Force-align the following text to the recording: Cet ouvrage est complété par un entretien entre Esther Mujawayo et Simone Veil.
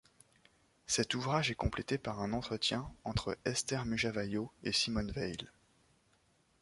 Cet 0.87 1.13
ouvrage 1.13 1.51
est 1.51 1.53
complété 1.53 1.99
par 1.99 2.23
un 2.23 2.33
entretien 2.33 2.91
entre 3.03 3.37
Esther 3.45 3.85
Mujawayo 3.85 4.51
et 4.63 4.71
Simone 4.71 5.11
Veil. 5.11 5.37